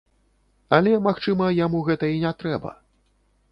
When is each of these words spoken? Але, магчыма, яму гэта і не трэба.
Але, 0.77 0.91
магчыма, 1.09 1.51
яму 1.65 1.83
гэта 1.91 2.11
і 2.17 2.19
не 2.27 2.35
трэба. 2.43 2.69